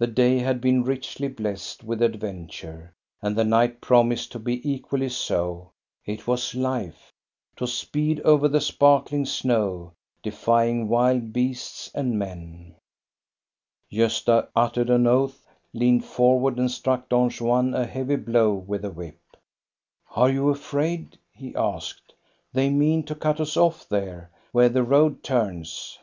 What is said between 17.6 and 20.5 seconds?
a heavy blow with the whip. "Are you